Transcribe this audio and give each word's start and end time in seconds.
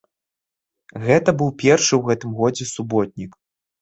Гэта 1.03 1.29
быў 1.41 1.49
першы 1.65 1.93
ў 1.99 2.13
гэтым 2.13 2.31
годзе 2.43 2.71
суботнік. 2.73 3.31